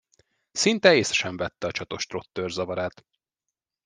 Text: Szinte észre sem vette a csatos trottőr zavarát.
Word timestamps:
Szinte 0.51 0.95
észre 0.95 1.13
sem 1.13 1.37
vette 1.37 1.67
a 1.67 1.71
csatos 1.71 2.05
trottőr 2.05 2.51
zavarát. 2.51 3.05